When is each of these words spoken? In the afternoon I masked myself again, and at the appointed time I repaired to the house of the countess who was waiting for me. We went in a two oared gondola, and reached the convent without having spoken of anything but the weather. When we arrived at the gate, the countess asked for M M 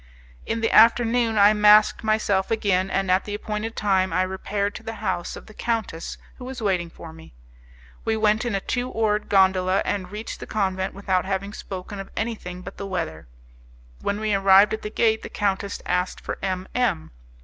In 0.47 0.61
the 0.61 0.71
afternoon 0.71 1.37
I 1.37 1.53
masked 1.53 2.03
myself 2.03 2.49
again, 2.49 2.89
and 2.89 3.11
at 3.11 3.25
the 3.25 3.35
appointed 3.35 3.75
time 3.75 4.11
I 4.11 4.23
repaired 4.23 4.73
to 4.73 4.81
the 4.81 4.95
house 4.95 5.35
of 5.35 5.45
the 5.45 5.53
countess 5.53 6.17
who 6.37 6.45
was 6.45 6.59
waiting 6.59 6.89
for 6.89 7.13
me. 7.13 7.35
We 8.03 8.17
went 8.17 8.43
in 8.43 8.55
a 8.55 8.59
two 8.61 8.89
oared 8.89 9.29
gondola, 9.29 9.83
and 9.85 10.09
reached 10.11 10.39
the 10.39 10.47
convent 10.47 10.95
without 10.95 11.25
having 11.25 11.53
spoken 11.53 11.99
of 11.99 12.09
anything 12.17 12.63
but 12.63 12.77
the 12.77 12.87
weather. 12.87 13.27
When 14.01 14.19
we 14.19 14.33
arrived 14.33 14.73
at 14.73 14.81
the 14.81 14.89
gate, 14.89 15.21
the 15.21 15.29
countess 15.29 15.83
asked 15.85 16.19
for 16.19 16.39
M 16.41 16.67
M 16.73 17.11